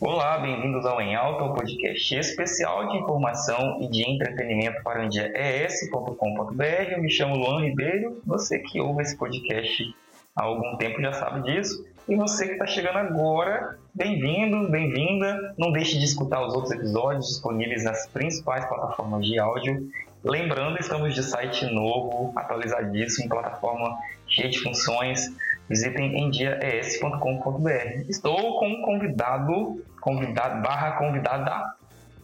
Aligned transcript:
Olá, 0.00 0.38
bem-vindos 0.38 0.86
ao 0.86 0.98
Em 0.98 1.14
Alta, 1.14 1.44
um 1.44 1.52
podcast 1.52 2.16
especial 2.16 2.88
de 2.88 2.96
informação 2.96 3.82
e 3.82 3.90
de 3.90 4.02
entretenimento 4.02 4.82
para 4.82 5.04
o 5.04 5.08
dia 5.10 5.30
es.com.br. 5.36 6.64
Eu 6.90 7.02
me 7.02 7.10
chamo 7.10 7.36
Luan 7.36 7.60
Ribeiro, 7.60 8.18
você 8.24 8.60
que 8.60 8.80
ouve 8.80 9.02
esse 9.02 9.14
podcast 9.14 9.94
há 10.34 10.44
algum 10.44 10.78
tempo 10.78 11.02
já 11.02 11.12
sabe 11.12 11.42
disso. 11.42 11.84
E 12.08 12.16
você 12.16 12.46
que 12.46 12.52
está 12.54 12.66
chegando 12.66 12.96
agora, 12.96 13.78
bem-vindo, 13.94 14.70
bem-vinda. 14.70 15.54
Não 15.58 15.70
deixe 15.70 15.98
de 15.98 16.06
escutar 16.06 16.46
os 16.46 16.54
outros 16.54 16.72
episódios 16.72 17.26
disponíveis 17.26 17.84
nas 17.84 18.06
principais 18.06 18.64
plataformas 18.64 19.26
de 19.26 19.38
áudio. 19.38 19.86
Lembrando, 20.24 20.78
estamos 20.80 21.14
de 21.14 21.22
site 21.22 21.66
novo, 21.66 22.32
atualizadíssimo, 22.36 23.28
plataforma 23.28 23.98
cheia 24.26 24.48
de 24.48 24.60
funções. 24.60 25.28
Visitem 25.70 26.20
endiaes.com.br. 26.20 28.08
Estou 28.08 28.58
com 28.58 28.66
um 28.66 28.82
convidado, 28.82 29.80
convidado 30.00 30.60
barra 30.62 30.98
convidada 30.98 31.62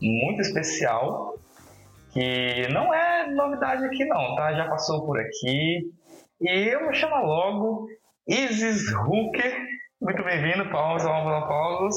muito 0.03 0.41
especial, 0.41 1.39
que 2.13 2.67
não 2.73 2.93
é 2.93 3.31
novidade 3.31 3.85
aqui 3.85 4.05
não, 4.05 4.35
tá? 4.35 4.53
Já 4.53 4.69
passou 4.69 5.07
por 5.07 5.21
aqui. 5.21 5.89
E 6.41 6.75
eu 6.75 6.87
vou 6.87 6.93
chamar 6.93 7.23
logo 7.23 7.87
Isis 8.27 8.93
Hooker. 8.93 9.65
Muito 10.03 10.25
bem-vindo, 10.25 10.69
Paulo, 10.69 10.99
Paulo, 10.99 11.47
Paulo. 11.47 11.89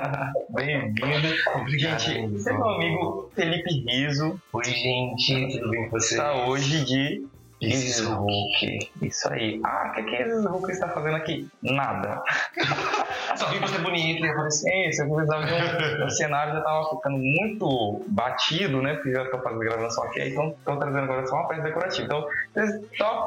bem-vindo. 0.48 1.78
Gente, 1.78 2.36
esse 2.36 2.50
é 2.50 2.54
meu 2.54 2.70
amigo 2.70 3.30
Felipe 3.34 3.84
Riso. 3.86 4.40
Oi, 4.50 4.64
gente, 4.64 5.58
tudo 5.58 5.70
bem 5.70 5.84
com 5.84 5.90
você? 5.90 6.14
Está 6.14 6.46
hoje 6.46 6.86
de 6.86 7.35
Isis 7.60 8.00
Hulk. 8.00 8.90
Isso 9.02 9.32
aí. 9.32 9.60
Ah, 9.64 9.88
o 9.90 9.94
que, 9.94 10.02
que 10.02 10.22
Isis 10.22 10.44
Hulk 10.44 10.70
está 10.70 10.88
fazendo 10.88 11.16
aqui? 11.16 11.48
Nada. 11.62 12.22
Só 13.36 13.46
pra 13.46 13.66
ser 13.68 13.78
bonito 13.80 14.24
e 14.24 14.28
aparecer. 14.28 14.88
Isso, 14.88 15.02
eu 15.02 15.14
precisava 15.14 15.44
de 15.44 16.04
um, 16.04 16.10
cenário 16.10 16.52
já 16.52 16.58
estava 16.58 16.88
ficando 16.90 17.18
muito 17.18 18.04
batido, 18.08 18.82
né? 18.82 18.94
Porque 18.94 19.12
já 19.12 19.22
estou 19.24 19.40
fazendo 19.40 19.60
gravação 19.60 20.04
aqui, 20.04 20.28
então 20.28 20.48
estou 20.48 20.76
trazendo 20.76 21.04
agora 21.04 21.26
só 21.26 21.36
uma 21.36 21.48
peça 21.48 21.62
decorativa. 21.62 22.04
Então, 22.04 22.26
vocês 22.54 22.80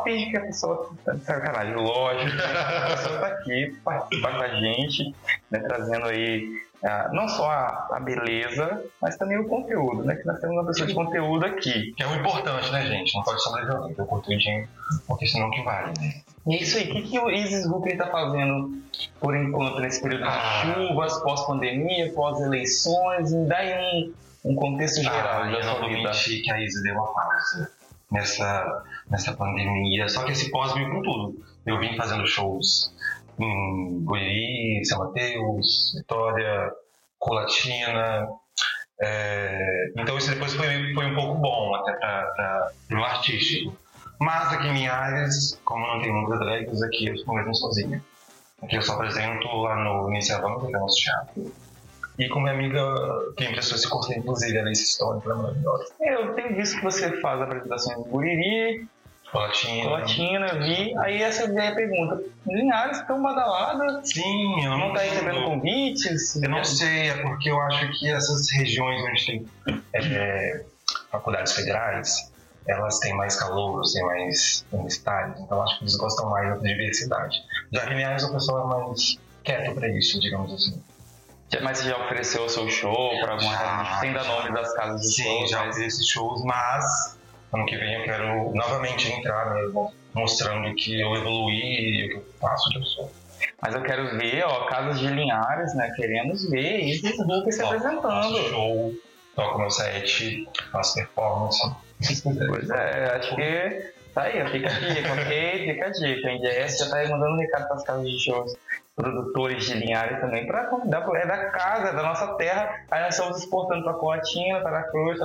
fingem 0.03 0.31
que 0.31 0.37
a 0.37 0.41
pessoa 0.41 0.89
tá 1.05 1.13
de 1.13 1.23
sacanagem. 1.23 1.75
Lógico, 1.75 2.37
a 2.37 2.89
pessoa 2.89 3.15
está 3.15 3.27
aqui 3.27 3.77
participar 3.83 4.37
com 4.37 4.43
a 4.43 4.47
gente, 4.47 5.15
né? 5.51 5.59
Trazendo 5.59 6.05
aí 6.05 6.68
ah, 6.83 7.09
não 7.11 7.27
só 7.27 7.49
a, 7.49 7.87
a, 7.91 7.99
beleza, 7.99 8.85
mas 9.01 9.17
também 9.17 9.37
o 9.37 9.47
conteúdo, 9.47 10.03
né? 10.03 10.15
Que 10.15 10.25
nós 10.25 10.39
temos 10.39 10.55
uma 10.55 10.65
pessoa 10.65 10.87
de 10.87 10.93
conteúdo 10.93 11.45
aqui. 11.45 11.93
Que 11.93 12.03
é 12.03 12.07
o 12.07 12.15
importante, 12.15 12.71
né, 12.71 12.85
gente? 12.85 13.13
Não 13.15 13.23
pode 13.23 13.43
sobreviver 13.43 14.01
o 14.01 14.05
conteúdinho, 14.05 14.67
porque 15.05 15.27
senão 15.27 15.51
que 15.51 15.61
vale, 15.63 15.93
né? 15.99 16.21
E 16.47 16.63
isso 16.63 16.77
aí, 16.77 16.89
o 16.89 16.93
que, 16.93 17.01
que 17.03 17.19
o 17.19 17.29
Isis 17.29 17.65
Hooker 17.65 17.93
está 17.93 18.07
fazendo 18.07 18.81
por 19.19 19.35
enquanto 19.35 19.79
nesse 19.79 20.01
período 20.01 20.23
de 20.23 20.29
ah. 20.29 20.73
chuvas, 20.73 21.21
pós-pandemia, 21.21 22.13
pós-eleições? 22.13 23.33
Me 23.33 23.45
dá 23.45 23.57
aí 23.57 24.13
um, 24.45 24.51
um 24.51 24.55
contexto 24.55 25.03
geral 25.03 25.43
ah, 25.43 25.51
da 25.51 25.61
sua 25.61 25.87
vida. 25.87 26.11
que 26.11 26.51
a 26.51 26.61
Isis 26.61 26.81
deu 26.81 26.95
uma 26.95 27.13
pausa 27.13 27.71
nessa, 28.09 28.83
nessa 29.09 29.33
pandemia, 29.33 30.07
só 30.07 30.23
que 30.23 30.31
esse 30.31 30.49
pós 30.49 30.73
veio 30.73 30.89
com 30.91 31.01
tudo. 31.01 31.43
Eu 31.65 31.77
vim 31.77 31.95
fazendo 31.97 32.25
shows 32.25 32.91
em 33.39 34.03
Goiás, 34.03 34.87
São 34.87 34.99
Mateus, 34.99 35.93
Vitória, 35.95 36.71
Colatina. 37.17 38.27
É, 39.01 39.91
então 39.97 40.17
isso 40.17 40.29
depois 40.29 40.53
foi, 40.53 40.93
foi 40.93 41.05
um 41.05 41.15
pouco 41.15 41.35
bom 41.35 41.75
até 41.75 41.93
para 41.93 42.71
o 42.91 43.03
artístico. 43.03 43.75
Mas 44.19 44.53
aqui 44.53 44.67
em 44.67 44.73
Linhares, 44.73 45.59
como 45.63 45.87
não 45.87 46.01
tem 46.01 46.11
muitas 46.11 46.39
drags, 46.39 46.83
aqui 46.83 47.07
eu 47.07 47.15
estou 47.15 47.33
mesmo 47.35 47.55
sozinha. 47.55 48.03
Aqui 48.61 48.75
eu 48.75 48.81
só 48.81 48.93
apresento 48.93 49.47
lá 49.47 49.77
no 49.77 50.09
Iniciação, 50.09 50.59
que 50.59 50.65
é 50.65 50.77
o 50.77 50.81
nosso 50.81 50.97
teatro. 50.97 51.53
E 52.17 52.27
com 52.27 52.41
minha 52.41 52.53
amiga 52.53 52.83
que 53.37 53.45
emprestou 53.45 53.77
esse 53.77 53.89
curso, 53.89 54.11
inclusive, 54.11 54.57
ela 54.57 54.67
é 54.67 54.73
histórica, 54.73 55.33
maravilhosa. 55.33 55.85
Eu 56.01 56.33
tenho 56.33 56.53
visto 56.53 56.75
que 56.75 56.83
você 56.83 57.21
faz 57.21 57.41
apresentações 57.41 57.97
em 57.97 58.09
Buriri, 58.09 58.89
Colatina. 59.31 59.83
Colatina, 59.83 60.47
vi. 60.59 60.97
Aí 60.97 61.21
essa 61.21 61.47
veio 61.47 61.71
a 61.71 61.75
pergunta: 61.75 62.23
Linhares 62.47 63.01
tão 63.05 63.21
badalada? 63.21 64.01
Sim, 64.03 64.63
eu 64.63 64.71
não, 64.71 64.79
não 64.79 64.93
tá 64.93 65.01
recebendo 65.01 65.43
convites? 65.43 66.35
Eu 66.35 66.49
não 66.49 66.63
sei, 66.63 67.09
é 67.09 67.21
porque 67.21 67.51
eu 67.51 67.59
acho 67.61 67.99
que 67.99 68.09
essas 68.09 68.49
regiões 68.51 69.01
onde 69.03 69.25
tem 69.25 69.45
é, 69.93 70.65
faculdades 71.11 71.53
federais, 71.53 72.31
elas 72.67 72.99
têm 72.99 73.15
mais 73.15 73.35
calor, 73.35 73.81
têm 73.93 74.03
mais 74.05 74.65
universitários, 74.71 75.39
então 75.39 75.61
acho 75.61 75.77
que 75.77 75.83
eles 75.83 75.95
gostam 75.95 76.29
mais 76.29 76.49
da 76.49 76.67
diversidade. 76.67 77.37
Já 77.71 77.85
que 77.85 77.93
Linhares 77.93 78.23
o 78.23 78.33
pessoal 78.33 78.65
é 78.65 78.83
mais 78.83 79.19
quieto 79.43 79.75
para 79.75 79.87
isso, 79.89 80.19
digamos 80.19 80.53
assim. 80.53 80.81
Mas 81.63 81.79
você 81.79 81.89
já 81.89 81.97
ofereceu 81.97 82.45
o 82.45 82.49
seu 82.49 82.69
show 82.69 83.09
para 83.21 83.33
alguma 83.33 83.51
já, 83.51 83.99
Tem 84.01 84.13
da 84.13 84.23
nome 84.23 84.53
das 84.53 84.71
casas 84.73 85.01
de 85.01 85.15
Sim, 85.15 85.23
shows? 85.23 85.49
Sim, 85.49 85.55
já 85.55 85.67
esses 85.67 86.07
shows, 86.07 86.43
mas 86.43 87.18
ano 87.53 87.65
que 87.65 87.77
vem 87.77 87.95
eu 87.95 88.03
quero 88.03 88.53
novamente 88.53 89.11
entrar 89.11 89.53
mesmo, 89.53 89.93
mostrando 90.13 90.73
que 90.75 90.99
eu 90.99 91.15
evoluí 91.15 92.01
e 92.01 92.05
o 92.05 92.09
que 92.09 92.15
eu 92.15 92.25
faço, 92.39 92.69
que 92.69 92.77
eu 92.77 92.83
sou. 92.83 93.11
Mas 93.61 93.73
eu 93.73 93.81
quero 93.81 94.17
ver, 94.17 94.43
ó, 94.43 94.65
Casas 94.65 94.99
de 94.99 95.07
Linhares, 95.07 95.73
né? 95.75 95.91
Queremos 95.95 96.49
ver 96.49 96.83
Isis 96.83 97.17
Hulk 97.19 97.51
se 97.51 97.61
apresentando. 97.61 98.01
Faço 98.01 98.49
show, 98.49 98.93
toco 99.35 99.59
meu 99.59 99.69
set, 99.69 100.47
faço 100.71 100.95
performance. 100.95 101.75
Pois 102.47 102.69
é, 102.69 103.15
acho 103.15 103.35
que 103.35 103.93
tá 104.13 104.23
aí, 104.23 104.45
fica 104.49 104.67
a 104.67 104.79
dica, 104.79 105.13
ok? 105.13 105.73
Fica 105.73 105.85
a 105.85 105.89
dica. 105.89 106.29
A 106.29 106.33
NDS 106.33 106.77
já 106.77 106.89
tá 106.89 106.97
aí 106.97 107.09
mandando 107.09 107.33
um 107.33 107.39
recado 107.39 107.67
para 107.67 107.75
as 107.75 107.83
casas 107.83 108.09
de 108.09 108.23
shows 108.23 108.53
produtores 108.99 109.65
de 109.65 109.75
Linhares 109.75 110.19
também, 110.19 110.45
para 110.45 110.65
convidar, 110.65 111.07
é 111.15 111.25
da 111.25 111.45
casa, 111.51 111.93
da 111.93 112.03
nossa 112.03 112.35
terra, 112.35 112.83
aí 112.91 113.01
nós 113.01 113.15
estamos 113.15 113.37
exportando 113.37 113.85
para 113.85 113.93
Coatina, 113.93 114.59
para 114.59 114.79
a 114.79 114.83
Cruz, 114.83 115.17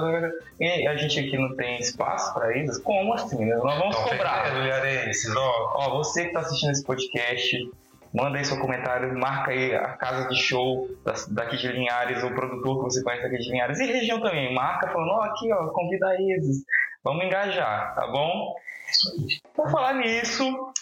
e 0.60 0.86
a 0.86 0.96
gente 0.96 1.18
aqui 1.18 1.36
não 1.36 1.56
tem 1.56 1.80
espaço 1.80 2.32
para 2.32 2.56
isso? 2.56 2.80
Como 2.84 3.12
assim? 3.12 3.44
Né? 3.44 3.56
Nós 3.56 3.76
vamos 3.76 3.96
então, 3.96 4.08
cobrar. 4.10 4.44
ó. 5.36 5.72
ó, 5.74 5.96
você 5.98 6.22
que 6.22 6.28
está 6.28 6.40
assistindo 6.40 6.70
esse 6.70 6.84
podcast, 6.84 7.72
manda 8.14 8.38
aí 8.38 8.44
seu 8.44 8.60
comentário, 8.60 9.12
marca 9.18 9.50
aí 9.50 9.74
a 9.74 9.88
casa 9.94 10.28
de 10.28 10.36
show 10.36 10.88
daqui 11.28 11.56
de 11.56 11.66
Linhares, 11.66 12.22
o 12.22 12.30
produtor 12.32 12.78
que 12.78 12.84
você 12.84 13.02
conhece 13.02 13.26
aqui 13.26 13.38
de 13.38 13.50
Linhares, 13.50 13.80
e 13.80 13.86
região 13.86 14.20
também, 14.20 14.54
marca 14.54 14.86
falando, 14.86 15.10
ó, 15.10 15.22
aqui, 15.22 15.52
ó, 15.52 15.66
convida 15.70 16.14
eles, 16.14 16.64
vamos 17.02 17.24
engajar, 17.24 17.92
tá 17.96 18.06
bom? 18.06 18.54
Por 19.56 19.68
falar 19.68 19.94
nisso, 19.94 20.72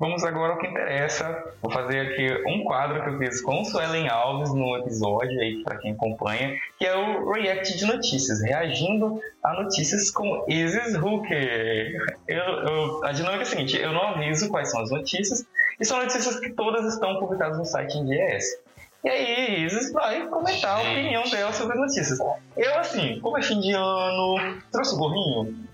Vamos 0.00 0.22
agora 0.22 0.52
ao 0.52 0.58
que 0.60 0.66
interessa. 0.68 1.52
Vou 1.60 1.72
fazer 1.72 1.98
aqui 1.98 2.28
um 2.46 2.62
quadro 2.62 3.02
que 3.02 3.08
eu 3.08 3.18
fiz 3.18 3.40
com 3.40 3.64
Suelen 3.64 4.08
Alves 4.08 4.54
no 4.54 4.76
episódio 4.76 5.40
aí 5.40 5.60
para 5.64 5.76
quem 5.78 5.90
acompanha, 5.90 6.56
que 6.78 6.86
é 6.86 6.94
o 6.94 7.32
React 7.32 7.76
de 7.76 7.84
Notícias, 7.84 8.40
reagindo 8.40 9.20
a 9.42 9.60
notícias 9.60 10.08
com 10.12 10.44
Isis 10.46 10.94
Hooker. 10.94 12.16
Eu, 12.28 12.38
eu, 12.38 13.04
a 13.04 13.10
dinâmica 13.10 13.40
é 13.40 13.42
a 13.42 13.46
seguinte: 13.46 13.76
eu 13.76 13.92
não 13.92 14.10
aviso 14.10 14.48
quais 14.48 14.70
são 14.70 14.80
as 14.80 14.90
notícias, 14.92 15.44
e 15.80 15.84
são 15.84 15.98
notícias 15.98 16.38
que 16.38 16.50
todas 16.50 16.86
estão 16.94 17.18
publicadas 17.18 17.58
no 17.58 17.64
site 17.64 17.98
NDS. 17.98 18.56
E 19.02 19.08
aí, 19.08 19.64
Isis 19.64 19.92
vai 19.92 20.28
comentar 20.28 20.76
a 20.76 20.80
opinião 20.80 21.24
dela 21.28 21.52
sobre 21.52 21.74
as 21.74 21.80
notícias. 21.80 22.20
Eu, 22.56 22.78
assim, 22.78 23.18
como 23.18 23.36
é 23.36 23.42
fim 23.42 23.60
de 23.60 23.72
ano, 23.72 24.60
trouxe 24.70 24.94
o 24.94 24.98
gorrinho, 24.98 25.68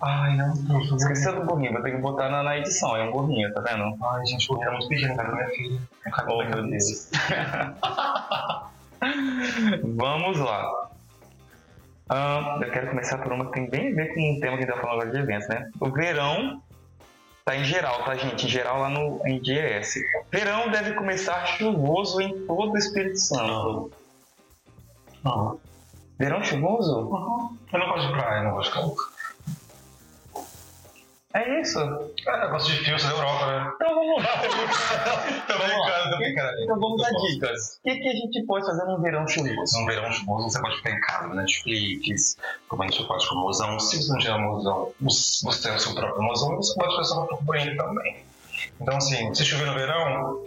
Ai, 0.00 0.36
não, 0.36 0.54
não. 0.54 0.80
Esqueceu 0.80 1.34
do 1.34 1.46
gorrinho, 1.46 1.72
vou 1.72 1.82
ter 1.82 1.92
que 1.92 1.98
botar 1.98 2.28
na, 2.28 2.42
na 2.42 2.56
edição. 2.58 2.96
É 2.96 3.02
um 3.02 3.10
gorrinho, 3.10 3.52
tá 3.52 3.60
vendo? 3.60 3.96
Ai, 4.04 4.26
gente, 4.26 4.44
o 4.46 4.54
gorrinho 4.54 4.68
é 4.68 4.72
muito 4.72 4.88
pequeno, 4.88 5.16
cara, 5.16 5.34
minha 5.34 5.48
filha. 5.48 5.80
Oh, 6.28 6.44
meu 6.44 6.70
Deus. 6.70 7.10
Vamos 9.96 10.38
lá. 10.38 10.88
Um, 12.10 12.62
eu 12.62 12.70
quero 12.70 12.88
começar 12.88 13.18
por 13.18 13.32
uma 13.32 13.46
que 13.46 13.52
tem 13.52 13.68
bem 13.68 13.92
a 13.92 13.94
ver 13.94 14.14
com 14.14 14.36
o 14.36 14.40
tema 14.40 14.56
que 14.56 14.64
a 14.64 14.66
gente 14.66 14.74
tá 14.74 14.80
falando 14.80 15.02
agora 15.02 15.10
de 15.10 15.18
eventos, 15.18 15.48
né? 15.48 15.70
O 15.78 15.90
verão 15.90 16.62
tá 17.44 17.56
em 17.56 17.64
geral, 17.64 18.04
tá, 18.04 18.14
gente? 18.14 18.46
Em 18.46 18.48
geral 18.48 18.80
lá 18.80 18.88
no 18.88 19.20
em. 19.26 19.82
Verão 20.30 20.70
deve 20.70 20.94
começar 20.94 21.44
chuvoso 21.46 22.20
em 22.20 22.46
todo 22.46 22.72
o 22.72 22.78
Espírito 22.78 23.18
Santo. 23.18 23.92
Uhum. 25.24 25.58
Verão 26.18 26.42
chuvoso? 26.42 27.00
Uhum. 27.00 27.56
Eu 27.72 27.78
não 27.78 27.88
gosto 27.88 28.06
de 28.06 28.12
praia, 28.12 28.42
não 28.42 28.52
gosto 28.52 28.70
de 28.70 28.78
calor. 28.78 29.17
É 31.48 31.62
isso. 31.62 31.80
É, 31.80 32.40
negócio 32.40 32.74
de 32.74 32.84
filmes 32.84 33.02
da 33.02 33.10
Europa, 33.10 33.46
né? 33.46 33.72
Então 33.74 33.94
vamos 33.94 34.22
lá. 34.22 34.36
tô 35.48 35.58
brincando, 35.58 36.10
tô 36.10 36.16
brincando. 36.18 36.62
Então 36.62 36.78
vamos 36.78 37.00
dar 37.00 37.10
dicas. 37.10 37.78
O 37.78 37.88
que, 37.88 37.96
que 37.96 38.08
a 38.08 38.12
gente 38.12 38.44
pode 38.44 38.66
fazer 38.66 38.84
num 38.84 39.00
verão 39.00 39.26
chuvoso? 39.26 39.78
Num 39.78 39.86
verão 39.86 40.12
chuvoso 40.12 40.50
você 40.50 40.60
pode 40.60 40.76
ficar 40.76 40.90
em 40.90 41.00
casa, 41.00 41.34
Netflix, 41.34 42.36
como 42.68 42.82
a 42.82 42.86
gente 42.86 43.02
pode 43.04 43.26
com 43.26 43.34
o 43.36 43.38
mozão. 43.40 43.80
Se 43.80 43.96
você 43.96 44.12
não 44.12 44.18
tiver 44.18 44.38
mozão, 44.38 44.92
você 45.00 45.62
tem 45.62 45.74
o 45.74 45.78
seu 45.78 45.94
próprio 45.94 46.22
mozão, 46.22 46.54
você 46.56 46.74
pode 46.74 46.96
fazer 46.96 47.14
o 47.14 47.26
próprio 47.26 47.46
banho 47.46 47.76
também. 47.78 48.16
Então 48.78 48.96
assim, 48.98 49.34
se 49.34 49.42
chover 49.42 49.68
no 49.68 49.74
verão, 49.74 50.44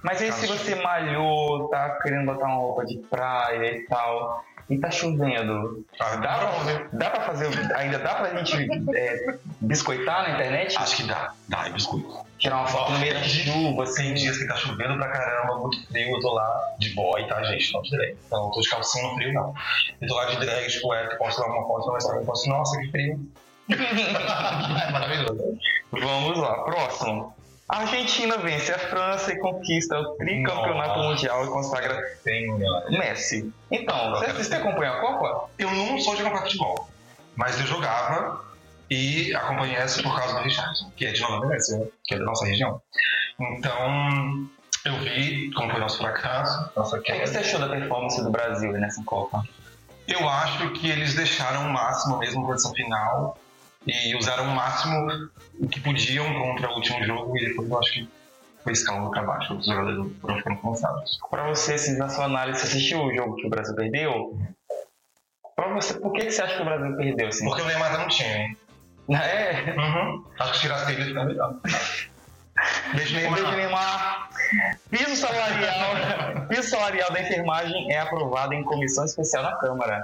mas 0.00 0.22
aí 0.22 0.30
se 0.30 0.46
você 0.46 0.76
malhou, 0.76 1.68
tá 1.70 1.98
querendo 2.02 2.26
botar 2.26 2.46
uma 2.46 2.56
roupa 2.56 2.84
de 2.84 2.98
praia 2.98 3.78
e 3.78 3.86
tal, 3.86 4.44
e 4.70 4.78
tá 4.78 4.90
chovendo. 4.90 5.84
Ah, 6.00 6.16
Dá 6.16 6.38
pra, 6.38 6.88
dá 6.92 7.10
pra 7.10 7.20
fazer, 7.22 7.48
ainda 7.76 7.98
dá 7.98 8.14
pra 8.14 8.34
gente 8.42 8.68
é, 8.96 9.36
biscoitar 9.60 10.22
na 10.22 10.34
internet? 10.34 10.76
Acho 10.78 10.96
que 10.96 11.02
dá, 11.04 11.32
dá, 11.48 11.66
é 11.66 11.70
biscoito. 11.70 12.24
Tirar 12.38 12.58
uma 12.58 12.66
foto 12.66 12.92
no 12.92 12.98
meio 12.98 13.14
da 13.14 13.22
chuva, 13.22 13.82
assim. 13.82 14.04
Tem 14.04 14.14
dias 14.14 14.38
que 14.38 14.46
tá 14.46 14.56
chovendo 14.56 14.96
pra 14.96 15.08
caramba, 15.08 15.58
muito 15.58 15.86
frio, 15.86 16.14
eu 16.14 16.20
tô 16.20 16.32
lá 16.32 16.74
de 16.78 16.90
boy, 16.94 17.26
tá, 17.26 17.42
gente? 17.44 17.72
Não 17.72 17.82
de 17.82 17.90
drag. 17.90 18.16
Então, 18.26 18.44
eu 18.46 18.50
tô 18.50 18.60
de 18.60 18.68
calcinha 18.68 19.08
no 19.08 19.14
frio, 19.14 19.32
não. 19.32 19.54
Eu 20.00 20.08
tô 20.08 20.14
lá 20.14 20.24
de 20.26 20.36
drag, 20.38 20.66
tipo, 20.68 20.94
é, 20.94 21.16
posso 21.16 21.36
tirar 21.36 21.52
uma 21.52 21.66
foto, 21.66 21.92
mas 21.92 22.04
eu 22.08 22.24
posso, 22.24 22.48
nossa, 22.48 22.78
que 22.80 22.90
frio. 22.90 23.20
é 23.70 24.90
maravilhoso. 24.90 25.58
Vamos 25.90 26.38
lá, 26.38 26.64
próximo. 26.64 27.34
A 27.68 27.78
Argentina 27.78 28.36
vence 28.38 28.72
a 28.72 28.78
França 28.78 29.32
e 29.32 29.38
conquista 29.38 29.98
o 29.98 30.16
tricampeonato 30.16 30.98
Nossa. 30.98 31.08
mundial 31.08 31.44
e 31.46 31.48
consagra 31.48 32.18
Tem, 32.22 32.46
Messi. 32.90 33.50
Então, 33.70 34.10
você, 34.10 34.32
você 34.32 34.54
acompanha 34.56 34.92
a 34.92 35.00
Copa? 35.00 35.48
Eu 35.58 35.70
não 35.70 35.98
sou 35.98 36.14
de 36.14 36.20
acompanhar 36.20 36.42
futebol, 36.42 36.88
mas 37.34 37.58
eu 37.58 37.66
jogava 37.66 38.44
e 38.90 39.34
acompanhei 39.34 39.76
essa 39.76 40.02
por 40.02 40.14
causa 40.14 40.34
do 40.34 40.42
Richardson, 40.42 40.92
que 40.94 41.06
é 41.06 41.12
de 41.12 41.22
Nova 41.22 41.40
Venécia, 41.40 41.78
né? 41.78 41.86
que 42.04 42.14
é 42.14 42.18
da 42.18 42.24
nossa 42.24 42.44
região. 42.44 42.80
Então, 43.40 44.48
eu 44.84 44.98
vi 44.98 45.50
como 45.52 45.70
foi 45.70 45.80
nosso 45.80 45.98
fracasso, 45.98 46.70
nossa 46.76 46.98
O 46.98 47.02
que 47.02 47.12
você 47.12 47.32
queda. 47.32 47.40
achou 47.40 47.60
da 47.60 47.68
performance 47.68 48.22
do 48.22 48.30
Brasil 48.30 48.72
nessa 48.72 49.02
Copa? 49.04 49.42
Eu 50.06 50.28
acho 50.28 50.70
que 50.72 50.90
eles 50.90 51.14
deixaram 51.14 51.62
o 51.62 51.72
máximo 51.72 52.18
mesmo 52.18 52.44
para 52.44 52.56
essa 52.56 52.70
final 52.72 53.38
e 53.86 54.16
usaram 54.16 54.44
o 54.44 54.54
máximo 54.54 55.06
o 55.60 55.68
que 55.68 55.80
podiam 55.80 56.26
contra 56.40 56.70
o 56.70 56.74
último 56.74 57.02
jogo 57.04 57.36
e 57.36 57.48
depois 57.48 57.68
eu 57.68 57.78
acho 57.78 57.92
que 57.92 58.08
foi 58.62 58.72
escalando 58.72 59.10
para 59.10 59.22
baixo. 59.22 59.54
Os 59.54 59.66
jogadores 59.66 60.12
foram 60.20 60.36
ficando 60.36 60.56
cansados. 60.62 61.18
Pra 61.30 61.48
você, 61.48 61.74
assim, 61.74 61.98
na 61.98 62.08
sua 62.08 62.24
análise, 62.24 62.60
você 62.60 62.66
assistiu 62.66 63.02
o 63.02 63.14
jogo 63.14 63.36
que 63.36 63.46
o 63.46 63.50
Brasil 63.50 63.74
perdeu? 63.74 64.38
Pra 65.54 65.68
você, 65.74 65.94
por 65.94 66.12
que, 66.12 66.24
que 66.24 66.30
você 66.32 66.42
acha 66.42 66.56
que 66.56 66.62
o 66.62 66.64
Brasil 66.64 66.96
perdeu, 66.96 67.28
assim? 67.28 67.44
Porque 67.44 67.62
o 67.62 67.66
Neymar 67.66 67.92
tá 67.92 68.02
no 68.02 68.08
time. 68.08 68.56
É, 69.06 69.74
Uhum. 69.76 70.24
Acho 70.40 70.52
que 70.54 70.60
tirasse 70.60 70.90
ele 70.92 71.04
fica 71.04 71.24
melhor. 71.26 71.56
Beijo, 72.94 73.14
Neymar. 73.16 73.34
beijo, 73.34 73.52
Neymar. 73.54 74.30
Piso 74.88 75.16
salarial, 75.16 76.46
piso 76.48 76.70
salarial 76.70 77.12
da 77.12 77.20
enfermagem 77.20 77.92
é 77.92 77.98
aprovado 77.98 78.54
em 78.54 78.64
comissão 78.64 79.04
especial 79.04 79.42
na 79.42 79.56
Câmara. 79.56 80.02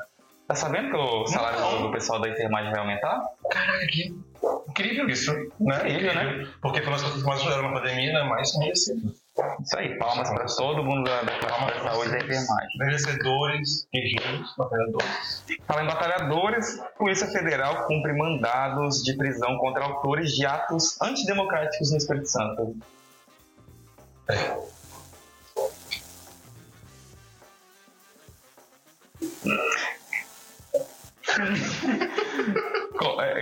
Tá 0.51 0.57
sabendo 0.57 0.91
que 0.91 0.97
o 0.97 1.27
salário 1.29 1.61
Não. 1.61 1.83
do 1.83 1.93
pessoal 1.93 2.21
da 2.21 2.29
enfermagem 2.29 2.73
vai 2.73 2.81
aumentar? 2.81 3.21
Caraca, 3.53 3.87
que 3.87 4.13
incrível 4.69 5.09
isso, 5.09 5.33
né? 5.61 5.77
Incrível, 5.89 6.13
né? 6.13 6.49
Porque 6.61 6.83
foram 6.83 6.97
as 6.97 7.03
pessoas 7.05 7.23
que 7.23 7.29
mais 7.29 7.41
ajudaram 7.43 7.71
na 7.71 7.79
pandemia, 7.79 8.13
né? 8.13 8.25
Mais 8.25 8.59
merecidas. 8.59 9.13
Isso 9.63 9.79
aí, 9.79 9.97
palmas 9.97 10.29
pra 10.29 10.45
todo 10.47 10.83
mundo 10.83 11.05
da, 11.05 11.23
da, 11.23 11.39
Palmas 11.47 11.73
da 11.73 11.93
saúde 11.93 12.11
da 12.11 12.17
enfermagem. 12.17 12.79
Merecedores, 12.81 13.87
guerreiros, 13.95 14.57
batalhadores. 14.59 15.45
Fala 15.69 15.83
em 15.85 15.87
batalhadores, 15.87 16.81
Polícia 16.99 17.29
Federal 17.29 17.87
cumpre 17.87 18.13
mandados 18.13 19.05
de 19.05 19.17
prisão 19.17 19.57
contra 19.59 19.85
autores 19.85 20.33
de 20.33 20.45
atos 20.45 21.01
antidemocráticos 21.01 21.93
no 21.93 21.97
Espírito 21.97 22.27
Santo. 22.27 22.77
É, 24.29 24.57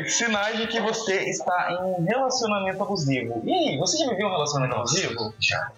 Sinais 0.06 0.58
de 0.58 0.66
que 0.66 0.80
você 0.80 1.28
está 1.30 1.72
em 1.72 1.82
um 1.82 2.04
relacionamento 2.04 2.82
abusivo. 2.82 3.42
E 3.44 3.52
aí, 3.52 3.78
você 3.78 3.98
já 3.98 4.08
viveu 4.10 4.28
um 4.28 4.30
relacionamento 4.30 4.76
abusivo? 4.76 5.34
Já. 5.40 5.70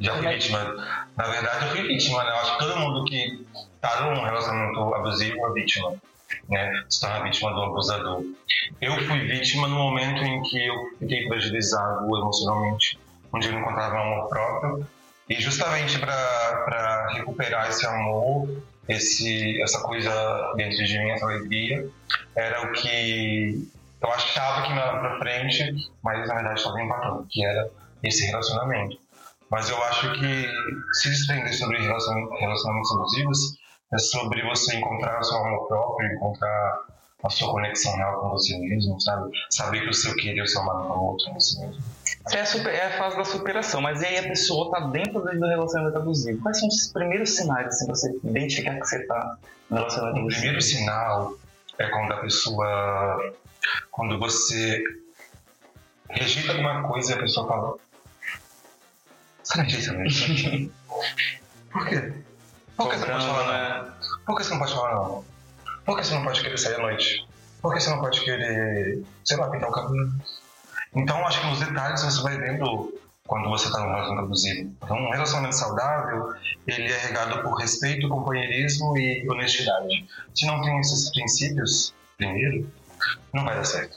Já 0.00 0.16
fui 0.16 0.26
é- 0.26 0.34
vítima. 0.34 0.58
Na 1.16 1.24
verdade, 1.24 1.66
eu 1.66 1.70
fui 1.72 1.82
vítima, 1.82 2.22
né? 2.24 2.30
Eu 2.30 2.36
acho 2.36 2.52
que 2.52 2.58
todo 2.58 2.76
mundo 2.78 3.04
que 3.06 3.46
tá 3.80 4.00
num 4.02 4.22
relacionamento 4.22 4.94
abusivo 4.94 5.46
é 5.46 5.52
vítima. 5.52 5.94
Né? 6.48 6.84
Se 6.88 7.00
torna 7.00 7.22
vítima 7.24 7.52
do 7.52 7.62
abusador. 7.62 8.22
Eu 8.80 8.92
fui 9.06 9.20
vítima 9.20 9.66
no 9.66 9.76
momento 9.76 10.22
em 10.22 10.42
que 10.42 10.66
eu 10.66 10.74
fiquei 10.98 11.26
fragilizado 11.26 12.04
emocionalmente, 12.04 12.98
onde 13.32 13.48
eu 13.48 13.52
não 13.54 13.60
encontrava 13.60 13.98
amor 13.98 14.28
próprio. 14.28 14.86
E 15.28 15.34
justamente 15.40 15.98
para 15.98 17.08
recuperar 17.12 17.68
esse 17.68 17.86
amor, 17.86 18.48
esse, 18.88 19.60
essa 19.62 19.80
coisa 19.82 20.10
dentro 20.56 20.84
de 20.84 20.98
mim, 20.98 21.10
essa 21.10 21.26
alegria, 21.26 21.88
era 22.34 22.68
o 22.68 22.72
que 22.72 23.68
eu 24.00 24.10
achava 24.10 24.62
que 24.62 24.70
me 24.70 24.78
levava 24.78 25.00
pra 25.00 25.18
frente, 25.18 25.74
mas 26.02 26.26
na 26.28 26.34
verdade 26.34 26.60
estava 26.60 26.80
empatando, 26.80 27.26
que 27.28 27.44
era 27.44 27.70
esse 28.02 28.26
relacionamento. 28.26 28.96
Mas 29.50 29.68
eu 29.70 29.82
acho 29.84 30.12
que 30.12 30.48
se 30.92 31.08
desprender 31.10 31.54
sobre 31.54 31.80
relacion- 31.80 32.28
relacionamentos 32.38 32.92
abusivos 32.92 33.38
é 33.92 33.98
sobre 33.98 34.42
você 34.42 34.76
encontrar 34.76 35.18
o 35.18 35.24
seu 35.24 35.38
amor 35.38 35.66
próprio, 35.66 36.12
encontrar 36.14 36.78
a 37.24 37.30
sua 37.30 37.50
conexão 37.50 37.96
real 37.96 38.20
com 38.20 38.30
você 38.30 38.56
mesmo, 38.58 39.00
sabe? 39.00 39.30
Saber 39.50 39.80
que 39.82 39.88
o 39.88 39.94
seu 39.94 40.14
querer 40.16 40.36
e 40.36 40.42
o 40.42 40.46
seu 40.46 40.62
o 40.62 41.04
outro 41.04 41.30
é 41.30 41.34
você 41.34 41.66
mesmo. 41.66 41.82
É 42.32 42.40
a, 42.40 42.46
super- 42.46 42.74
é 42.74 42.86
a 42.86 42.98
fase 42.98 43.16
da 43.16 43.24
superação, 43.24 43.80
mas 43.80 44.02
aí 44.02 44.18
a 44.18 44.22
pessoa 44.22 44.70
tá 44.70 44.80
dentro 44.88 45.20
do 45.20 45.46
relacionamento 45.46 45.96
abusivo. 45.98 46.42
Quais 46.42 46.58
são 46.58 46.68
os 46.68 46.88
primeiros 46.92 47.34
sinais 47.36 47.66
assim, 47.68 47.86
você 47.86 48.10
identificar 48.24 48.74
que 48.78 48.84
você 48.86 49.06
tá 49.06 49.36
no 49.70 49.76
relacionamento 49.78 50.16
O 50.16 50.20
abusivo? 50.20 50.40
primeiro 50.40 50.62
sinal 50.62 51.34
é 51.78 51.88
quando 51.88 52.12
a 52.12 52.16
pessoa. 52.18 53.34
Quando 53.90 54.18
você 54.18 54.82
rejeita 56.10 56.52
alguma 56.52 56.82
coisa 56.88 57.12
e 57.12 57.14
a 57.14 57.18
pessoa 57.18 57.46
fala. 57.48 57.76
Você 59.42 59.58
não 59.58 59.64
rejeita 59.64 59.92
mesmo? 59.92 60.72
Por 61.72 61.86
quê? 61.86 62.12
Por 62.76 62.90
que 62.90 62.96
você 62.98 63.06
não 63.06 63.12
pode 63.18 63.26
falar 63.26 63.82
não? 63.84 63.92
Por 64.26 64.36
que 64.36 64.44
você 64.44 64.50
não 64.50 64.58
pode 64.58 64.74
falar 64.74 64.94
não? 64.94 65.24
Por 65.84 65.96
que 65.96 66.04
você 66.06 66.14
não 66.14 66.24
pode 66.24 66.42
querer 66.42 66.58
sair 66.58 66.74
à 66.74 66.78
noite? 66.78 67.26
Por 67.62 67.74
que 67.74 67.80
você 67.80 67.90
não 67.90 68.00
pode 68.00 68.20
querer, 68.20 69.02
sei 69.24 69.36
lá, 69.36 69.50
pintar 69.50 69.68
o 69.68 69.72
cabelo? 69.72 70.10
Então, 70.94 71.26
acho 71.26 71.40
que 71.40 71.46
nos 71.46 71.60
detalhes 71.60 72.02
você 72.02 72.22
vai 72.22 72.38
vendo 72.38 72.94
quando 73.26 73.50
você 73.50 73.66
está 73.66 73.80
num 73.80 73.90
relacionamento 73.90 74.24
abusivo. 74.24 74.72
Então, 74.82 74.96
um 74.96 75.10
relacionamento 75.10 75.54
saudável, 75.54 76.34
ele 76.66 76.90
é 76.90 76.98
regado 76.98 77.42
por 77.42 77.54
respeito, 77.56 78.08
companheirismo 78.08 78.96
e 78.96 79.28
honestidade. 79.30 80.06
Se 80.34 80.46
não 80.46 80.62
tem 80.62 80.80
esses 80.80 81.10
princípios, 81.10 81.94
primeiro, 82.16 82.66
não 83.34 83.44
vai 83.44 83.54
dar 83.54 83.64
certo. 83.64 83.96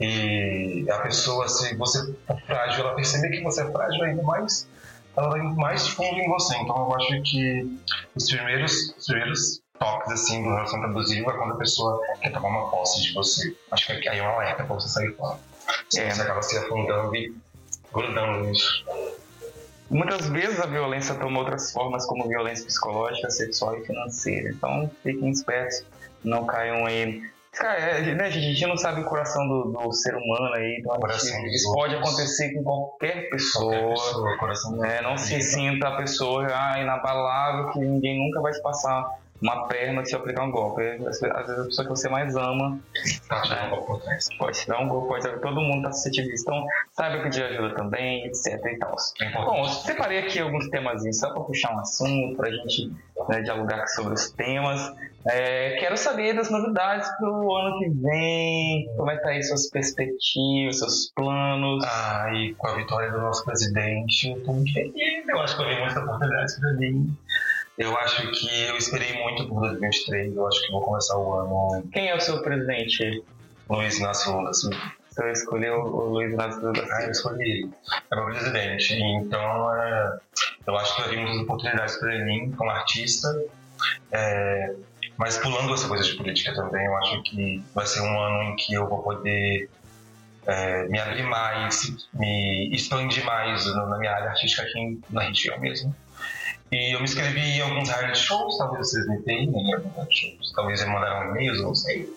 E 0.00 0.86
a 0.90 0.98
pessoa, 1.00 1.48
se 1.48 1.76
você 1.76 2.14
for 2.26 2.40
frágil, 2.46 2.84
ela 2.84 2.94
perceber 2.94 3.30
que 3.30 3.42
você 3.42 3.62
é 3.62 3.70
frágil 3.70 4.02
ainda 4.04 4.22
mais, 4.22 4.68
ela 5.16 5.28
vai 5.28 5.42
mais 5.42 5.88
fundo 5.88 6.18
em 6.18 6.28
você. 6.28 6.56
Então, 6.56 6.76
eu 6.76 6.96
acho 6.96 7.22
que 7.22 7.78
os 8.14 8.30
primeiros, 8.30 8.72
os 8.96 9.06
primeiros 9.06 9.60
toques 9.78 10.12
assim 10.12 10.42
do 10.42 10.50
relacionamento 10.50 10.98
abusivo 10.98 11.30
é 11.30 11.36
quando 11.36 11.54
a 11.54 11.56
pessoa 11.56 12.00
quer 12.20 12.30
tomar 12.32 12.48
uma 12.48 12.70
posse 12.70 13.02
de 13.02 13.12
você. 13.12 13.56
Acho 13.72 13.86
que 14.00 14.08
aí 14.08 14.18
é 14.18 14.22
um 14.22 14.30
alerta 14.30 14.64
pra 14.64 14.74
você 14.74 14.88
sair 14.88 15.12
fora. 15.16 15.38
É. 15.98 16.10
você 16.10 16.22
acaba 16.22 16.42
se 16.42 16.56
afundando 16.56 17.14
e 17.14 17.34
grudando 17.92 18.46
nisso. 18.46 18.84
Muitas 19.90 20.26
vezes 20.28 20.58
a 20.58 20.66
violência 20.66 21.14
toma 21.16 21.38
outras 21.38 21.70
formas, 21.70 22.06
como 22.06 22.26
violência 22.26 22.64
psicológica, 22.64 23.28
sexual 23.30 23.76
e 23.78 23.84
financeira. 23.84 24.48
Então, 24.48 24.90
fiquem 25.02 25.30
espertos, 25.30 25.84
não 26.24 26.46
caiam 26.46 26.86
aí. 26.86 27.22
Cara, 27.52 27.78
é, 27.78 28.14
né, 28.14 28.30
gente, 28.30 28.46
a 28.46 28.48
gente 28.48 28.66
não 28.66 28.78
sabe 28.78 29.02
o 29.02 29.04
coração 29.04 29.46
do, 29.46 29.64
do 29.64 29.92
ser 29.92 30.14
humano 30.14 30.54
aí, 30.54 30.78
então 30.80 30.98
isso 31.52 31.70
pode 31.74 31.94
acontecer 31.94 32.54
com 32.54 32.62
qualquer 32.62 33.28
pessoa. 33.28 33.74
Qualquer 33.74 33.90
pessoa, 33.90 34.38
coração 34.38 34.76
né? 34.78 35.02
Não 35.02 35.18
se 35.18 35.38
sinta 35.42 35.88
a 35.88 35.96
pessoa 35.98 36.46
ah, 36.50 36.80
inabalável, 36.80 37.70
que 37.72 37.78
ninguém 37.80 38.18
nunca 38.18 38.40
vai 38.40 38.52
te 38.52 38.62
passar 38.62 39.04
uma 39.42 39.66
perna 39.66 40.04
se 40.04 40.14
aplicar 40.14 40.44
um 40.44 40.50
golpe. 40.50 40.82
Às 40.82 41.20
vezes 41.20 41.22
às 41.24 41.46
vezes 41.46 41.60
a 41.60 41.64
pessoa 41.64 41.86
que 41.86 41.90
você 41.90 42.08
mais 42.08 42.36
ama 42.36 42.78
tá 43.28 43.42
tirando 43.42 43.74
um 43.74 43.98
trás. 43.98 44.28
pode 44.38 44.66
dar 44.66 44.80
um 44.80 44.88
golpe, 44.88 45.08
pode, 45.08 45.40
todo 45.40 45.60
mundo 45.60 45.82
tá 45.82 45.92
suscetível. 45.92 46.32
Então, 46.38 46.64
saiba 46.92 47.22
pedir 47.22 47.42
ajuda 47.44 47.74
também, 47.74 48.24
etc 48.26 48.64
e 48.64 48.78
tal. 48.78 48.94
É. 49.20 49.32
Bom, 49.32 49.58
eu 49.58 49.64
separei 49.64 50.18
aqui 50.20 50.38
alguns 50.38 50.68
temazinhos 50.68 51.18
só 51.18 51.30
para 51.32 51.42
puxar 51.42 51.74
um 51.74 51.80
assunto, 51.80 52.36
para 52.36 52.48
a 52.48 52.52
gente 52.52 52.92
né, 53.28 53.42
dialogar 53.42 53.86
sobre 53.88 54.14
os 54.14 54.30
temas. 54.30 54.92
É, 55.24 55.76
quero 55.78 55.96
saber 55.96 56.34
das 56.34 56.50
novidades 56.50 57.08
pro 57.16 57.54
ano 57.54 57.78
que 57.78 57.88
vem, 57.90 58.88
como 58.96 59.10
é 59.10 59.16
que 59.16 59.22
tá 59.22 59.28
aí 59.30 59.42
suas 59.42 59.70
perspectivas, 59.70 60.78
seus 60.78 61.12
planos. 61.14 61.84
Ah, 61.84 62.28
e 62.34 62.54
com 62.54 62.66
a 62.66 62.74
vitória 62.74 63.10
do 63.10 63.20
nosso 63.20 63.44
presidente, 63.44 64.30
eu 64.30 64.42
tô 64.44 64.52
muito 64.52 64.72
feliz. 64.72 65.28
Eu 65.28 65.40
acho 65.40 65.56
que 65.56 65.62
eu 65.62 65.68
vi 65.68 65.80
muita 65.80 66.00
oportunidade 66.00 66.60
pra 66.60 66.72
mim. 66.72 67.16
Eu 67.78 67.96
acho 67.96 68.30
que 68.32 68.64
eu 68.64 68.76
esperei 68.76 69.12
muito 69.22 69.48
por 69.48 69.60
2023. 69.60 70.36
Eu 70.36 70.46
acho 70.46 70.62
que 70.62 70.72
vou 70.72 70.82
começar 70.82 71.16
o 71.16 71.32
ano 71.34 71.88
Quem 71.92 72.08
é 72.08 72.14
o 72.14 72.20
seu 72.20 72.42
presidente? 72.42 73.22
Luiz 73.68 73.98
Inácio 73.98 74.32
Lula 74.32 74.44
da 74.44 74.52
Silva. 74.52 74.92
Você 75.08 75.32
escolheu 75.32 75.80
o 75.80 76.04
Luiz 76.10 76.32
Inácio 76.32 76.60
Lula 76.60 76.72
da 76.72 76.96
Ah, 76.96 77.02
eu 77.04 77.10
escolhi 77.10 77.42
ele. 77.42 77.70
É 78.10 78.16
meu 78.16 78.26
presidente. 78.26 78.94
Então, 78.94 79.74
é, 79.74 80.18
eu 80.66 80.76
acho 80.76 80.96
que 80.96 81.02
eu 81.02 81.08
vi 81.10 81.16
muitas 81.16 81.38
oportunidades 81.38 81.96
para 81.96 82.24
mim 82.24 82.52
como 82.52 82.70
artista. 82.70 83.28
É, 84.10 84.74
mas 85.16 85.38
pulando 85.38 85.72
essa 85.72 85.88
coisa 85.88 86.04
de 86.04 86.14
política 86.14 86.54
também, 86.54 86.84
eu 86.84 86.96
acho 86.96 87.22
que 87.22 87.62
vai 87.74 87.86
ser 87.86 88.00
um 88.00 88.20
ano 88.20 88.42
em 88.50 88.56
que 88.56 88.74
eu 88.74 88.88
vou 88.88 89.02
poder 89.02 89.68
é, 90.46 90.84
me 90.88 90.98
abrir 90.98 91.22
mais, 91.22 92.08
me 92.12 92.74
expandir 92.74 93.24
mais 93.24 93.64
na 93.66 93.98
minha 93.98 94.12
área 94.12 94.30
artística 94.30 94.62
aqui 94.62 95.00
na 95.10 95.22
região 95.22 95.58
mesmo. 95.60 95.94
E 96.72 96.94
eu 96.94 96.98
me 97.00 97.04
inscrevi 97.04 97.40
em 97.40 97.60
alguns 97.60 97.88
reality 97.88 98.18
shows, 98.18 98.56
talvez 98.58 98.88
vocês 98.90 99.06
me 99.06 99.20
tenham 99.22 99.52
em 99.52 99.72
alguns 99.74 99.92
reality 99.94 100.14
shows. 100.30 100.52
Talvez 100.54 100.80
eles 100.80 100.92
mandaram 100.92 101.30
e-mails, 101.30 101.60
não 101.62 101.74
sei. 101.74 102.08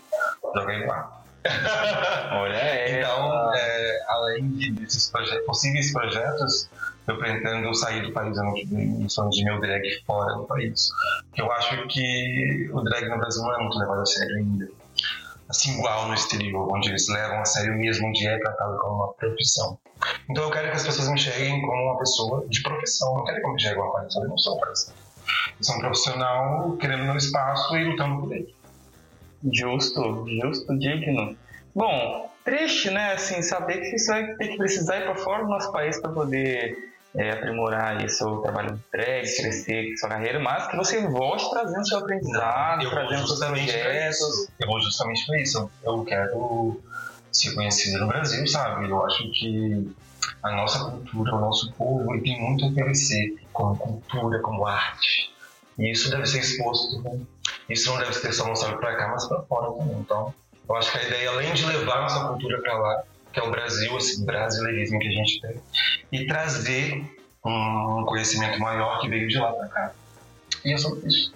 Joguei 0.55 0.85
lá. 0.85 1.11
Olha, 2.33 2.55
é. 2.55 2.99
Então, 3.01 3.53
é, 3.53 3.99
além 4.07 4.49
de- 4.53 4.71
desses 4.71 5.09
proje- 5.11 5.37
possíveis 5.41 5.91
projetos, 5.91 6.69
eu 7.07 7.17
pretendo 7.19 7.73
sair 7.75 8.01
do 8.01 8.13
país 8.13 8.35
ano 8.37 8.53
que 8.53 8.65
vem 8.65 9.05
e 9.05 9.09
sonho 9.09 9.29
de 9.29 9.43
meu 9.43 9.59
drag 9.59 9.83
fora 10.07 10.33
do 10.35 10.45
país. 10.45 10.89
Porque 11.27 11.41
eu 11.41 11.51
acho 11.51 11.87
que 11.87 12.69
o 12.73 12.81
drag 12.81 13.07
no 13.09 13.17
Brasil 13.17 13.43
não 13.43 13.53
é 13.53 13.57
muito 13.59 13.77
levado 13.77 14.01
a 14.01 14.05
sério 14.05 14.37
ainda. 14.37 14.67
Assim, 15.47 15.77
igual 15.77 16.07
no 16.07 16.15
exterior, 16.15 16.67
onde 16.75 16.89
eles 16.89 17.07
levam 17.09 17.39
a 17.41 17.45
sério 17.45 17.77
mesmo, 17.77 18.07
onde 18.07 18.25
é 18.27 18.39
tratado 18.39 18.77
como 18.79 18.95
uma 18.95 19.13
profissão. 19.13 19.77
Então 20.29 20.43
eu 20.43 20.51
quero 20.51 20.69
que 20.69 20.75
as 20.75 20.85
pessoas 20.85 21.07
me 21.07 21.15
enxerguem 21.15 21.61
como 21.61 21.83
uma 21.83 21.97
pessoa 21.97 22.45
de 22.47 22.61
profissão. 22.61 23.09
Eu 23.09 23.17
não 23.17 23.25
quero 23.25 23.39
que 23.39 23.45
eu 23.45 23.49
me 23.49 23.55
enxergue 23.55 23.79
uma 23.79 23.91
palhaçada, 23.91 24.25
eu 24.25 24.29
não 24.29 24.37
sou 24.37 24.59
palhaçada. 24.59 24.97
Eu 25.57 25.63
sou 25.63 25.75
um 25.75 25.79
profissional 25.79 26.77
querendo 26.77 27.03
meu 27.03 27.15
espaço 27.15 27.75
e 27.77 27.83
lutando 27.83 28.21
por 28.21 28.33
ele. 28.33 28.53
Justo, 29.51 30.25
justo, 30.41 30.77
digno. 30.77 31.37
Bom, 31.73 32.29
triste, 32.43 32.89
né? 32.89 33.13
Assim, 33.13 33.41
saber 33.41 33.79
que 33.79 33.97
você 33.97 34.11
vai 34.11 34.35
ter 34.35 34.47
que 34.49 34.57
precisar 34.57 34.97
ir 34.97 35.05
para 35.05 35.15
fora 35.15 35.43
do 35.43 35.49
nosso 35.49 35.71
país 35.71 35.99
para 35.99 36.11
poder 36.11 36.77
é, 37.15 37.31
aprimorar 37.31 37.97
aí 37.97 38.09
seu 38.09 38.37
trabalho 38.37 38.75
de 38.75 38.81
drag, 38.91 39.21
crescer 39.21 39.97
sua 39.97 40.09
carreira, 40.09 40.39
mas 40.39 40.67
que 40.67 40.75
você 40.75 41.07
volte 41.07 41.49
trazendo 41.49 41.87
seu 41.87 41.99
aprendizado, 41.99 42.83
eu 42.83 42.89
trazendo 42.89 43.27
seus 43.27 43.39
projetos. 43.39 44.49
Eu 44.59 44.67
vou 44.67 44.79
justamente 44.81 45.25
para 45.25 45.41
isso. 45.41 45.71
Eu 45.83 46.03
quero 46.03 46.81
ser 47.35 47.53
conhecido 47.53 47.99
no 47.99 48.07
Brasil, 48.07 48.45
sabe? 48.47 48.89
Eu 48.89 49.05
acho 49.05 49.29
que 49.31 49.93
a 50.43 50.51
nossa 50.51 50.79
cultura, 50.89 51.35
o 51.35 51.39
nosso 51.39 51.71
povo, 51.73 52.13
ele 52.13 52.23
tem 52.23 52.41
muito 52.41 52.65
a 52.65 52.67
oferecer 52.69 53.35
como 53.51 53.75
cultura, 53.77 54.39
como 54.41 54.65
arte. 54.65 55.31
E 55.77 55.91
isso 55.91 56.09
deve 56.09 56.25
ser 56.25 56.39
exposto. 56.39 57.01
Né? 57.01 57.19
Isso 57.69 57.89
não 57.89 57.99
deve 57.99 58.13
ser 58.13 58.31
só 58.33 58.47
mostrado 58.47 58.77
para 58.77 58.95
cá, 58.95 59.09
mas 59.09 59.27
para 59.27 59.41
fora 59.43 59.71
também. 59.77 59.99
Então, 59.99 60.33
eu 60.67 60.75
acho 60.75 60.91
que 60.91 60.97
a 60.97 61.03
ideia, 61.03 61.29
além 61.29 61.53
de 61.53 61.65
levar 61.65 62.01
nossa 62.01 62.27
cultura 62.27 62.61
para 62.61 62.77
lá, 62.77 63.03
que 63.33 63.39
é 63.39 63.43
o 63.43 63.51
Brasil, 63.51 63.97
esse 63.97 64.25
brasileirismo 64.25 64.99
que 64.99 65.07
a 65.07 65.11
gente 65.11 65.41
tem, 65.41 65.61
e 66.11 66.25
trazer 66.25 67.03
um 67.43 68.05
conhecimento 68.05 68.59
maior 68.59 68.99
que 69.01 69.09
veio 69.09 69.27
de 69.27 69.37
lá 69.37 69.51
para 69.51 69.67
cá. 69.67 69.91
E 70.63 70.73
é 70.73 70.77
sobre 70.77 71.07
isso. 71.07 71.33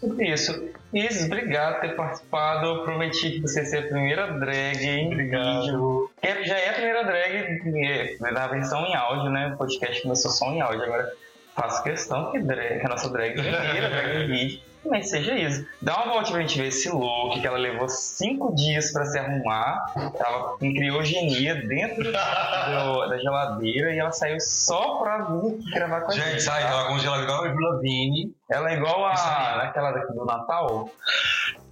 Sobre 0.00 0.32
isso. 0.32 0.70
Isis, 0.92 1.26
obrigado 1.26 1.74
por 1.74 1.80
ter 1.82 1.96
participado. 1.96 2.66
Eu 2.66 2.82
prometi 2.84 3.32
que 3.32 3.40
você 3.40 3.60
ia 3.60 3.66
ser 3.66 3.78
a 3.78 3.88
primeira 3.88 4.38
drag 4.38 4.86
em 4.86 5.16
vídeo. 5.16 6.10
Que 6.20 6.44
já 6.44 6.56
é 6.56 6.70
a 6.70 6.72
primeira 6.72 7.04
drag 7.04 7.36
é, 7.84 8.16
na 8.20 8.46
versão 8.46 8.86
em 8.86 8.94
áudio, 8.94 9.30
né? 9.30 9.52
O 9.52 9.58
podcast 9.58 10.02
começou 10.02 10.30
só 10.30 10.46
em 10.52 10.60
áudio. 10.60 10.84
Agora 10.84 11.12
faço 11.54 11.82
questão 11.82 12.30
que, 12.30 12.38
drag, 12.38 12.80
que 12.80 12.86
a 12.86 12.88
nossa 12.88 13.10
drag 13.10 13.32
primeira 13.34 13.90
drag 13.90 14.22
em 14.22 14.26
vídeo 14.28 14.67
também 14.88 15.02
seja 15.02 15.34
isso. 15.34 15.66
Dá 15.82 15.96
uma 15.96 16.14
volta 16.14 16.30
pra 16.30 16.40
gente 16.40 16.58
ver 16.58 16.68
esse 16.68 16.88
look 16.90 17.40
que 17.40 17.46
ela 17.46 17.58
levou 17.58 17.88
cinco 17.88 18.54
dias 18.54 18.92
pra 18.92 19.04
se 19.04 19.18
arrumar. 19.18 19.92
Tava 20.16 20.56
em 20.62 20.74
criogenia 20.74 21.54
dentro 21.66 22.04
do- 22.04 22.12
da 22.12 23.18
geladeira 23.18 23.94
e 23.94 23.98
ela 23.98 24.10
saiu 24.12 24.40
só 24.40 24.96
pra 24.98 25.18
vir 25.24 25.58
gravar 25.72 26.00
com 26.02 26.12
a 26.12 26.14
gente. 26.14 26.24
Gente, 26.30 26.42
sai, 26.42 26.62
tá? 26.62 26.70
ela 26.70 26.86
congelada 26.88 27.22
igual 27.22 27.44
a 27.44 27.48
Vila 27.48 27.80
Vini. 27.80 28.32
Ela 28.50 28.70
é 28.70 28.74
igual 28.76 29.04
a 29.04 29.10
aí. 29.12 29.58
naquela 29.58 29.92
daqui 29.92 30.12
do 30.14 30.24
Natal. 30.24 30.90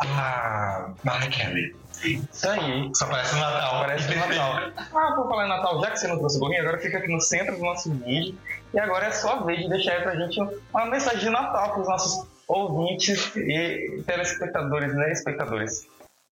Ah, 0.00 0.90
Mariah 1.04 1.30
Carey. 1.30 1.74
Isso 2.04 2.48
aí. 2.48 2.90
Só 2.94 3.06
parece 3.06 3.34
um 3.34 3.38
Natal. 3.38 3.80
Parece 3.80 4.12
um 4.12 4.18
Natal. 4.20 4.72
Ah, 4.94 5.12
por 5.16 5.28
falar 5.28 5.46
em 5.46 5.48
Natal, 5.48 5.80
já 5.80 5.90
que 5.90 5.98
você 5.98 6.06
não 6.08 6.18
trouxe 6.18 6.36
o 6.36 6.40
gorrinho, 6.40 6.60
agora 6.60 6.78
fica 6.78 6.98
aqui 6.98 7.08
no 7.10 7.20
centro 7.20 7.56
do 7.56 7.62
nosso 7.62 7.90
vídeo. 7.92 8.38
E 8.74 8.78
agora 8.78 9.06
é 9.06 9.10
sua 9.10 9.36
vez 9.44 9.60
de 9.60 9.68
deixar 9.70 9.92
aí 9.92 10.02
pra 10.02 10.14
gente 10.16 10.38
uma 10.72 10.84
mensagem 10.86 11.20
de 11.20 11.30
Natal 11.30 11.72
pros 11.72 11.88
nossos 11.88 12.26
ouvintes 12.48 13.34
e 13.36 14.02
telespectadores, 14.06 14.94
né? 14.94 15.12
Espectadores. 15.12 15.86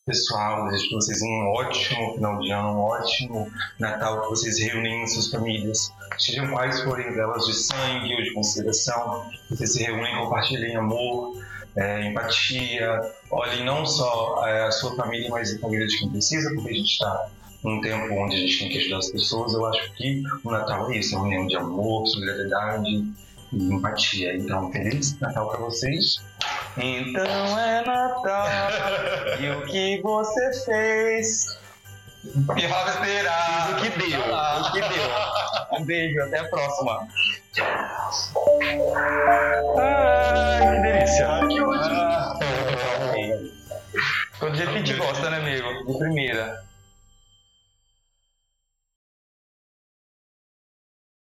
Pessoal, 0.04 0.64
desejo 0.64 0.88
pra 0.88 0.96
vocês 0.96 1.22
um 1.22 1.46
ótimo 1.54 2.14
final 2.14 2.40
de 2.40 2.50
ano, 2.50 2.70
um 2.70 2.80
ótimo 2.80 3.48
Natal, 3.78 4.22
que 4.22 4.30
vocês 4.30 4.58
reúnem 4.58 5.06
suas 5.06 5.30
famílias, 5.30 5.92
sejam 6.18 6.50
quais 6.50 6.80
forem 6.82 7.12
delas 7.14 7.46
de 7.46 7.54
sangue 7.54 8.12
ou 8.12 8.22
de 8.22 8.34
consideração, 8.34 9.30
vocês 9.48 9.72
se 9.72 9.84
reúnem, 9.84 10.16
compartilhem 10.16 10.74
amor, 10.74 11.40
é, 11.76 12.08
empatia, 12.08 13.00
olhem 13.30 13.64
não 13.64 13.86
só 13.86 14.44
é, 14.44 14.64
a 14.64 14.72
sua 14.72 14.96
família, 14.96 15.30
mas 15.30 15.54
a 15.54 15.58
família 15.60 15.86
de 15.86 15.96
quem 15.96 16.10
precisa, 16.10 16.52
porque 16.52 16.70
a 16.70 16.74
gente 16.74 16.90
está 16.90 17.28
num 17.62 17.80
tempo 17.80 18.12
onde 18.14 18.34
a 18.34 18.38
gente 18.40 18.58
tem 18.58 18.68
que 18.70 18.78
ajudar 18.78 18.98
as 18.98 19.08
pessoas. 19.08 19.54
Eu 19.54 19.64
acho 19.66 19.92
que 19.94 20.20
o 20.44 20.50
Natal 20.50 20.90
é 20.90 20.96
isso, 20.96 21.14
é 21.14 21.18
uma 21.18 21.26
união 21.26 21.46
de 21.46 21.56
amor, 21.56 22.08
solidariedade 22.08 23.04
e 23.52 23.72
empatia. 23.74 24.36
Então, 24.36 24.70
feliz 24.72 25.18
Natal 25.20 25.48
para 25.48 25.58
vocês. 25.58 26.22
Então 26.76 27.58
é 27.58 27.84
Natal 27.84 28.46
e 29.40 29.50
o 29.50 29.66
que 29.66 30.00
você 30.02 30.64
fez? 30.64 31.44
E 32.24 32.68
fala 32.68 32.84
besteira! 32.84 33.32
O 33.72 33.82
que 33.82 33.90
deu? 33.98 34.20
O 34.20 34.72
que 34.72 34.80
deu? 34.80 35.10
Um 35.72 35.84
beijo, 35.84 36.22
até 36.22 36.38
a 36.38 36.44
próxima. 36.44 37.08
Ai, 39.78 40.76
que 40.76 40.82
delícia. 40.82 41.26
que 41.48 41.60
ótimo. 41.60 42.00
Ah, 42.00 42.38
Todo 44.38 44.54
jeito 44.56 44.70
que 44.70 44.76
a 44.76 44.78
gente 44.78 44.94
gosta, 44.94 45.30
né, 45.30 45.38
amigo? 45.38 45.92
De 45.92 45.98
primeira. 45.98 46.64